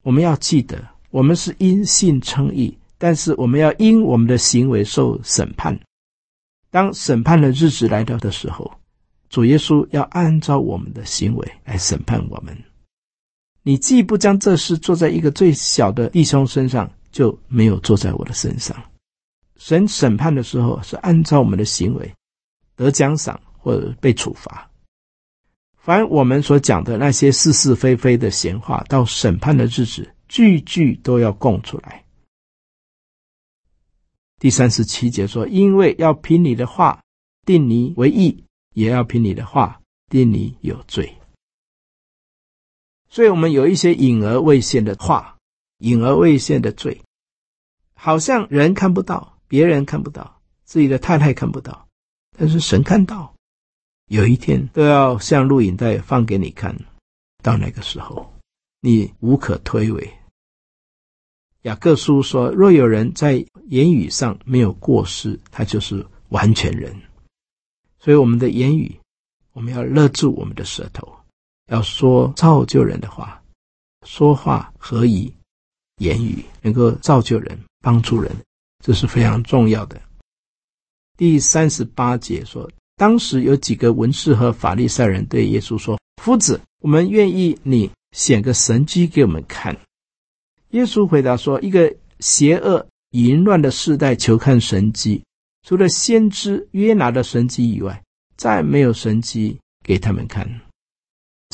[0.04, 5.76] 我们要记得，我们是因信称义，但是我们要因我们的行为受审判。
[6.70, 8.70] 当审判的日子来到的时候，
[9.28, 12.56] 主耶稣要按照我们的行为来审判我们。
[13.64, 18.80] 你既不将这事做在一个最小的弟兄身上，就没有做在我的身上。
[19.56, 22.14] 神审判的时候是按照我们的行为
[22.76, 24.70] 得奖赏或者被处罚。
[25.76, 32.04] 凡我们所讲的那些是是非非的闲话，到审判的日子，句句都要供出来。
[34.38, 37.02] 第三十七节说：“因为要凭你的话
[37.46, 41.16] 定你为义，也要凭你的话定你有罪。”
[43.08, 45.38] 所以，我们有一些隐而未现的话，
[45.78, 47.00] 隐而未现的罪，
[47.94, 51.85] 好像人看不到，别人看不到，自己的太太看不到，
[52.38, 53.32] 但是神看到。
[54.08, 56.72] 有一天都要像录影带放给你看，
[57.42, 58.32] 到那个时候，
[58.80, 60.08] 你无可推诿。
[61.62, 66.94] 雅各书说：“若有人在言语上没有过失，他就是完全人。”
[67.98, 68.96] 所以，我们的言语，
[69.52, 71.12] 我们要勒住我们的舌头，
[71.66, 73.42] 要说造就人的话，
[74.06, 75.34] 说话合宜，
[75.96, 78.30] 言语能够造就人、帮助人，
[78.84, 80.00] 这是非常重要的。
[81.16, 82.70] 第三十八节说。
[82.98, 89.76] 当时有几个文士和法利赛人对耶稣说：“夫子，我们愿意你显个神迹给我们看。”
[90.72, 95.22] 耶稣回答说：“一个邪恶淫乱的世代求看神迹，
[95.62, 98.02] 除了先知约拿的神迹以外，
[98.34, 100.48] 再没有神迹给他们看。”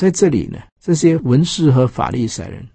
[0.00, 2.68] 在这里呢，这些文士和法利赛人，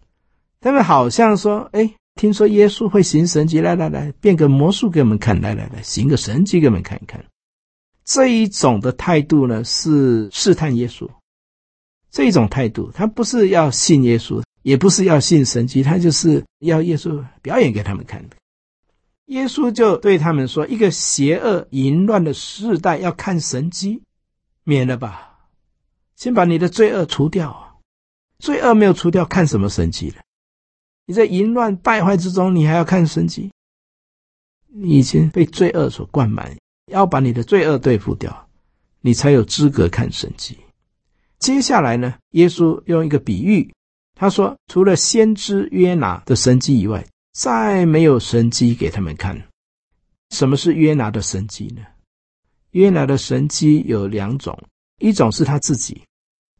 [0.60, 7.24] 他们好像说：“哎，听说耶稣会行神迹，来来来，变个魔术给我们看，来来来，行个神迹给我们看一看。”
[8.04, 11.08] 这一种的态度呢，是试探耶稣。
[12.10, 18.36] 这种态度，他不是要信耶稣，也不是要信神迹，他就是要耶稣表演给他们看的。
[19.28, 24.02] 耶稣就对他们说：“一个邪恶淫乱的世代要看神迹，
[24.64, 25.38] 免了吧，
[26.16, 27.82] 先把你的罪恶除掉。
[28.40, 30.22] 罪恶没有除掉，看什么神迹了？
[31.08, 33.52] 你在淫乱败坏之中，你还要看神迹？
[34.68, 36.56] 你已经被罪恶所灌满。”
[36.88, 38.48] 要把你的罪恶对付掉，
[39.02, 40.58] 你才有资格看神迹。
[41.38, 43.74] 接下来呢，耶稣用一个比喻，
[44.16, 49.38] 他说：“除了先知约拿的神迹以外，再没有神迹给他们看。”
[50.32, 51.82] 什么是约拿的神迹呢？
[52.72, 54.58] 约拿的神迹有两种，
[55.00, 56.02] 一种是他自己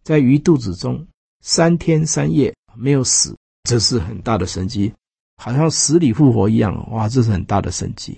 [0.04, 1.08] 在鱼肚子中
[1.40, 3.34] 三天三夜没有死，
[3.68, 4.94] 这是很大的神迹，
[5.36, 6.90] 好像死里复活一样。
[6.92, 8.18] 哇，这是很大的神迹。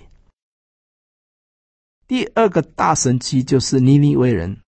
[2.06, 4.60] 第二个大神迹就是尼尼微人，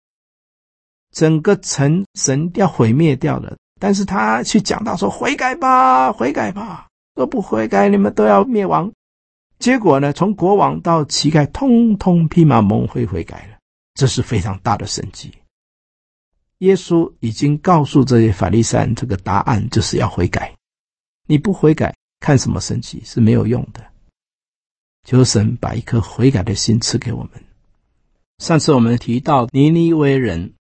[1.12, 8.90] 整个城神要毁灭掉了，但是他去讲到说悔改吧，悔改吧，若不悔改，你们都要灭亡。
[9.60, 13.58] 结果呢，从国王到乞丐，通通披麻蒙灰悔改了，
[13.94, 15.32] 这是非常大的神迹。
[16.58, 20.56] 耶稣已经告诉这些法利赛，这个答案就是要悔改，
[21.32, 23.82] 你不悔改，看什么神迹是没有用的。
[25.08, 27.30] 求神把一颗悔改的心赐给我们。
[28.36, 30.52] 上次我们提到尼尼微人，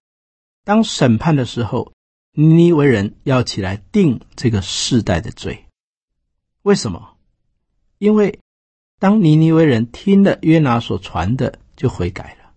[0.64, 1.92] 当审判的时候，
[2.32, 5.66] 尼尼微人要起来定这个世代的罪。
[6.62, 7.18] 为什么？
[7.98, 8.38] 因为
[8.98, 12.54] 当尼尼微人听了约拿所传的，就悔改了。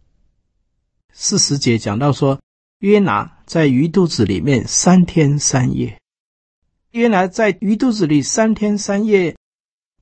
[1.11, 2.39] 四十节讲到说，
[2.79, 5.99] 约拿在鱼肚子里面三天三夜，
[6.95, 9.35] 原来在鱼肚子里三天三夜。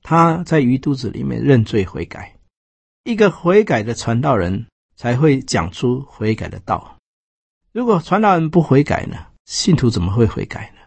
[0.00, 2.36] 他在鱼肚子里面认罪悔改，
[3.02, 6.96] 一个悔改的传道人才会讲出悔改的道。
[7.72, 9.16] 如果传道人不悔改呢？
[9.44, 10.82] 信徒怎么会悔改呢？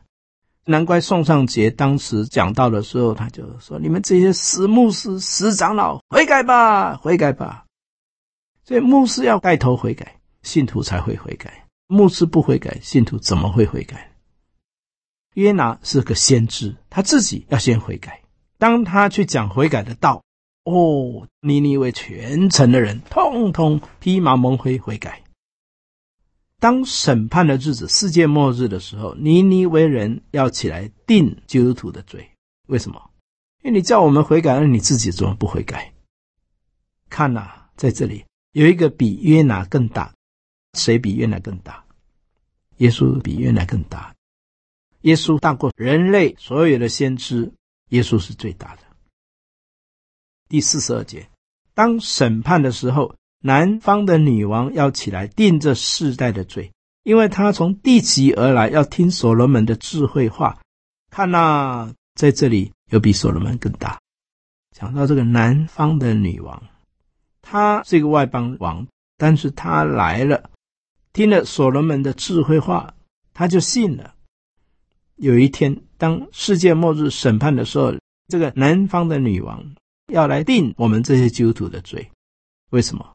[0.64, 7.66] 难怪宋尚节当时讲道的时候，他就说：“你们这些死牧师、死长老，悔改吧，悔改吧。”
[8.64, 11.66] 所以牧师要带头悔改，信徒才会悔改。
[11.88, 14.10] 牧师不悔改，信徒怎么会悔改？
[15.38, 18.24] 约拿是个先知，他自己要先悔改。
[18.58, 20.24] 当他去讲悔改的道，
[20.64, 25.22] 哦，尼尼为全城的人通通披麻蒙灰悔改。
[26.60, 32.28] 当审判的日子、世界末日的时候，尼尼为人要起来定基督徒的罪。
[32.66, 33.00] 为什么？
[33.62, 35.94] 因为你叫我们悔改，而你自己怎么不悔改？
[37.12, 40.12] 看呐、在这里有一个比约拿更大，
[40.74, 41.86] 谁比约拿更大？
[42.78, 44.16] 耶稣比约拿更大。
[45.08, 47.54] 耶稣大过人类所有的先知。
[47.92, 48.82] 耶稣是最大的。
[50.50, 51.30] 第四十二节，
[51.74, 60.60] 当审判的时候，南方的女王要起来定这世代的罪，因为她从地极而来，要听所罗门的智慧话。
[61.10, 63.98] 看呐、在这里有比所罗门更大。
[64.76, 66.62] 讲到这个南方的女王，
[67.42, 68.86] 她是一个外邦王，
[69.16, 70.50] 但是她来了，
[71.14, 72.94] 听了所罗门的智慧话，
[73.34, 74.16] 她就信了。
[75.18, 77.94] 有一天，当世界末日审判的时候，
[78.28, 79.64] 这个南方的女王
[80.14, 82.08] 要来定我们这些基督徒的罪。
[82.70, 83.14] 为什么？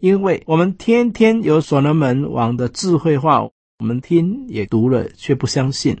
[0.00, 3.42] 因为我们天天有所罗门王的智慧话，
[3.78, 5.96] 我们听也读了，却不相信。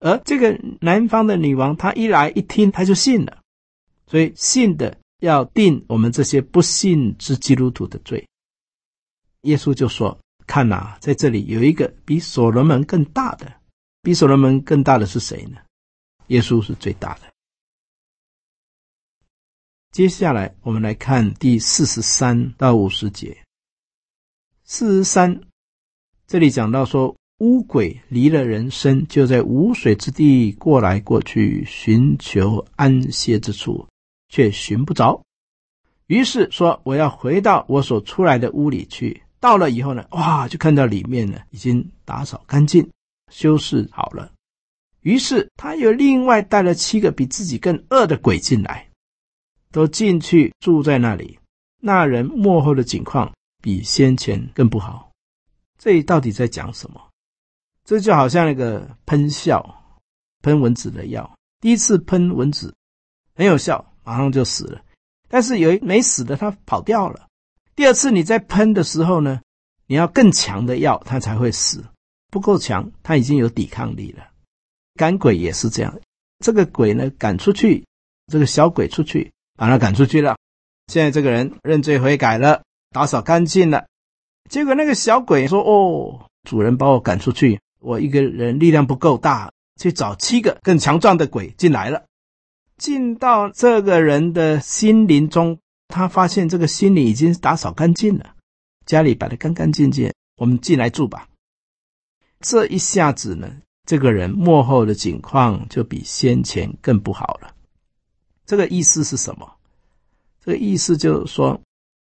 [0.00, 3.38] 而这个南方的女王，她一来一听，她就信了。
[4.06, 8.26] 所以信的要定我们这些不信之基督徒的罪。
[9.42, 13.52] 耶稣就说：“看呐，在这里有一个比所罗门更大的，
[14.08, 15.58] 比所罗门更大的是谁呢？
[16.28, 17.30] 耶稣是最大的。”
[19.92, 23.36] 接下来我们来看第四十三到五十节。
[24.64, 25.42] 四十三
[26.26, 33.86] 这里讲到说，乌鬼离了人身，就在无水之地过来过去，寻求安歇之处。
[34.30, 35.22] 却寻不着，
[36.06, 42.90] 于是说：“我要回到我所出来的屋里去。”到了以后呢，哇，就看到里面呢已经打扫干净、
[43.30, 44.32] 修饰好了。
[45.00, 48.88] 于是他又另外带了七个比自己更恶的鬼进来，
[49.70, 51.38] 都进去住在那里。
[51.80, 55.10] 那人末后的景况比先前更不好。
[55.78, 57.00] 这里到底在讲什么？
[57.84, 59.82] 这就好像那个喷笑、
[60.42, 62.74] 喷蚊子的药，第一次喷蚊子
[63.34, 63.84] 很有效。
[64.04, 64.80] 马上就死了，
[65.28, 67.26] 但是有一没死的，他跑掉了。
[67.76, 69.42] 第二次你在喷的时候呢，
[69.86, 71.84] 你要更强的药，它才会死。
[72.30, 74.28] 不够强，他已经有抵抗力了。
[74.94, 75.98] 赶鬼也是这样，
[76.38, 77.86] 这个鬼呢赶出去，
[78.32, 80.36] 这个小鬼出去，把他赶出去了。
[80.88, 83.86] 现在这个人认罪悔改了，打扫干净了。
[84.48, 92.04] 结果那个小鬼说：“哦，主人把我赶出去，我一个人力量不够大，去找七个更强壮的鬼进来了。”
[92.78, 95.58] 进到这个人的心灵中，
[95.88, 98.34] 他发现这个心灵已经打扫干净了，
[98.86, 100.12] 家里摆得干干净净。
[100.36, 101.28] 我们进来住吧。
[102.40, 103.50] 这一下子呢，
[103.84, 107.54] 这个人幕后的景况就比先前更不好了。
[108.46, 109.50] 这个意思是什么？
[110.44, 111.60] 这个意思就是说，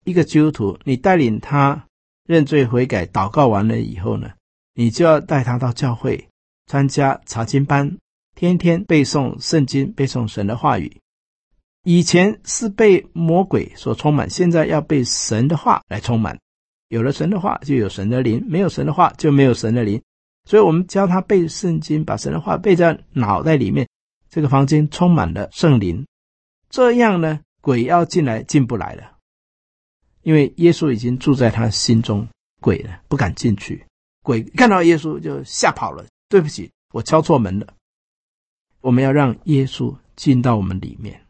[0.05, 1.87] 一个基督徒，你带领他
[2.26, 4.31] 认罪悔改、祷告完了以后呢，
[4.74, 6.28] 你就要带他到教会
[6.66, 7.97] 参加查经班。
[8.37, 10.97] 天天背诵圣经，背诵神的话语。
[11.83, 16.39] 以前是被魔鬼所充满，现在要被神的话来充满。
[16.89, 20.01] 有了神的话，就有神的灵；没有神的话，就没有神的灵。
[20.51, 23.88] 所以，我们教他背圣经，把神的话背在脑袋里面。
[24.28, 26.05] 这个房间充满了圣灵，
[26.68, 29.12] 这样呢，鬼要进来进不来了，
[30.22, 32.26] 因为耶稣已经住在他心中，
[32.61, 33.86] 鬼呢不敢进去。
[34.24, 36.05] 鬼看到耶稣就吓跑了。
[36.28, 37.68] 对不起，我敲错门了。
[38.80, 41.20] 我们要让耶稣进到我们里面，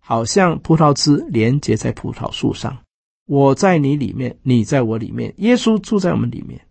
[0.00, 2.76] 好像葡萄枝连接在葡萄树上。
[3.24, 6.65] 我在你里面，你在我里面，耶稣住在我们里面。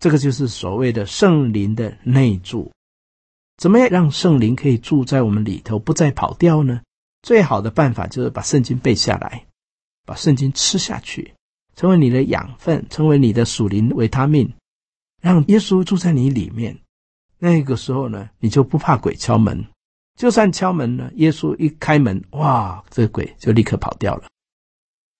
[0.00, 2.70] 这个就是所谓的圣灵的内住。
[3.56, 6.82] 怎么样让圣灵可以住在我们里头，不再跑掉呢？
[7.22, 9.46] 最好的办法就是把圣经背下来，
[10.04, 11.34] 把圣经吃下去，
[11.74, 14.52] 成为你的养分，成为你的属灵维他命，
[15.22, 16.78] 让耶稣住在你里面。
[17.38, 19.64] 那个时候呢，你就不怕鬼敲门。
[20.18, 24.28] 就算敲门呢，耶稣一开门，哇，这个鬼就立刻跑掉了。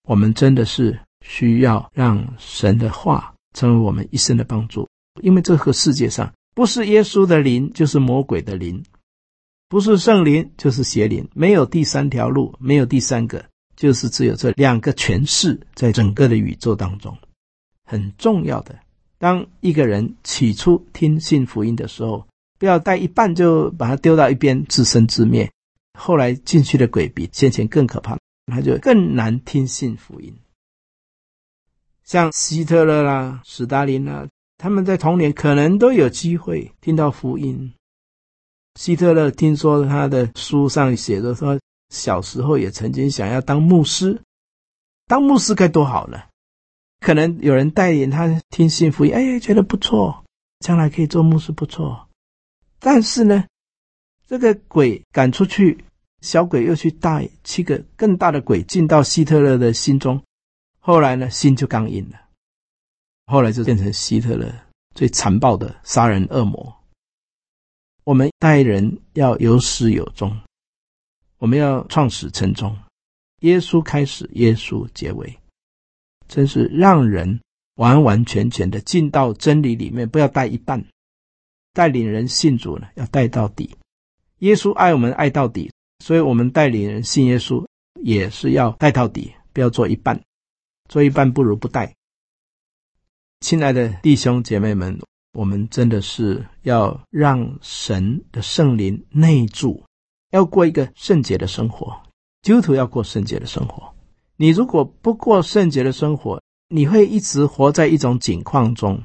[0.07, 4.87] 我们真的是需要让神的话成为我们一生的帮助，
[5.23, 8.83] 因为这个世界上不是耶稣的灵，就是魔鬼的灵；
[9.71, 11.27] 不是圣灵，就是邪灵。
[11.33, 13.43] 没有第三条路，没有第三个，
[13.75, 17.17] 就是只有这两个诠释，在整个的宇宙当中，
[17.87, 18.79] 很重要的。
[19.19, 22.27] 当一个人起初听信福音的时候，
[22.59, 25.51] 不要带一半就把它丢到一边，自生自灭。
[25.99, 28.19] 后来进去的鬼比先前更可怕，
[28.53, 30.35] 他就更难听信福音。
[32.07, 37.75] 像希特勒啦、史达林啦，他们在童年可能都有机会听到福音。
[38.77, 41.59] 希特勒听说他的书上写着说，
[41.91, 44.23] 小时候也曾经想要当牧师，
[45.07, 46.23] 当牧师该多好呢！
[47.01, 50.25] 可能有人带领他听信福音，哎，觉得不错，
[50.61, 52.09] 将来可以做牧师，不错。
[52.79, 53.47] 但是呢，
[54.29, 55.85] 这个鬼赶出去，
[56.21, 60.23] 小鬼又去带七个更大的鬼进到希特勒的心中，
[60.87, 62.29] 后来呢，心就刚硬了，
[63.27, 64.55] 后来就变成希特勒
[64.95, 66.73] 最残暴的杀人恶魔。
[68.05, 70.41] 我们待人要有始有终，
[71.39, 72.79] 我们要创始成终，
[73.41, 75.37] 耶稣开始，耶稣结尾。
[76.29, 77.41] 真是让人
[77.75, 80.87] 完完全全的进到真理里面，不要带一半。
[81.73, 83.77] 带领人信主呢，要带到底。
[84.39, 87.67] 耶稣爱我们爱到底，所以我们带领人信耶稣
[88.05, 90.23] 也是要带到底，不要做一半。
[90.89, 91.95] 做一半不如不带。
[93.41, 94.99] 亲爱的弟兄姐妹们，
[95.33, 99.85] 我们真的是要让神的圣灵内住，
[100.31, 102.01] 要过一个圣洁的生活。
[102.43, 103.95] 基督徒要过圣洁的生活。
[104.37, 109.03] 你如果不过圣洁的生活，你会一直活在一种境况中，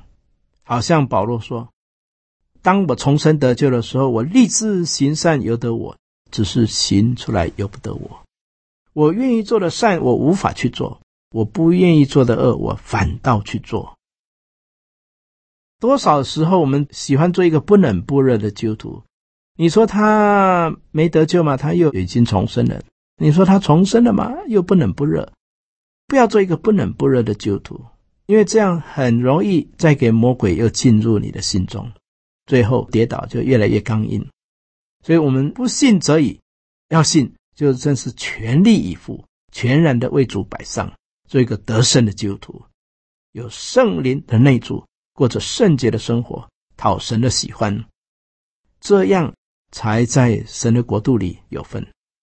[0.63, 1.69] 好像保罗说
[2.61, 5.97] ：“当我重生得救的时候，我立志行善，由得我，
[6.31, 8.21] 只是行出来由不得我。
[8.93, 11.00] 我愿意做的善，我无法去做；
[11.31, 13.97] 我不愿意做的恶，我反倒去做。”
[15.79, 19.03] 多少时候我们喜欢做一个不冷不热的基督徒？
[19.55, 21.57] 你说他没得救吗？
[21.57, 22.83] 他又已经重生了。
[23.17, 24.31] 你说他重生了吗？
[24.47, 25.31] 又不冷不热。
[26.07, 27.85] 不要做一个不冷不热的基督徒，
[28.25, 31.91] 因为这样很容易再给魔鬼又进入你的心中，
[32.45, 34.27] 最后跌倒就越来越刚硬。
[35.05, 36.39] 所以，我们不信则已，
[36.89, 40.93] 要信就真是全力以赴、全然的为主摆上，
[41.31, 42.61] 做一个得胜的基督徒，
[43.31, 47.85] 有圣灵的内住，过着圣洁的生活，讨神的喜欢，
[48.81, 49.33] 这样
[49.71, 51.87] 才在神的国度里有份。